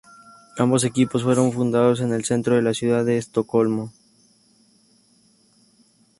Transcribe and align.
Ambos 0.57 0.83
equipos 0.83 1.21
fueron 1.21 1.51
fundados 1.51 1.99
en 2.01 2.11
el 2.11 2.25
centro 2.25 2.55
de 2.55 2.63
la 2.63 2.73
ciudad 2.73 3.05
de 3.05 3.19
Estocolmo. 3.19 3.91